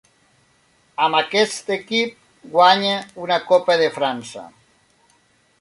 Amb 1.07 1.17
aquest 1.19 1.69
equip 1.75 2.17
guanya 2.57 2.97
una 3.27 3.41
Copa 3.53 3.79
de 3.83 3.95
França. 4.01 4.51